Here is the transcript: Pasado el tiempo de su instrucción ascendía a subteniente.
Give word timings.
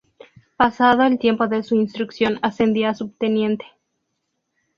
Pasado 0.57 1.03
el 1.03 1.19
tiempo 1.19 1.47
de 1.47 1.61
su 1.61 1.75
instrucción 1.75 2.39
ascendía 2.41 2.89
a 2.89 2.95
subteniente. 2.95 3.67